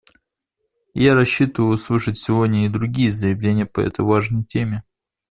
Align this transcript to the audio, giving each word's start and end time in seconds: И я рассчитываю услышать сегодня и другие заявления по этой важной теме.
И 0.95 1.03
я 1.03 1.13
рассчитываю 1.13 1.73
услышать 1.73 2.17
сегодня 2.17 2.65
и 2.65 2.69
другие 2.69 3.11
заявления 3.11 3.67
по 3.67 3.81
этой 3.81 4.03
важной 4.03 4.43
теме. 4.43 4.83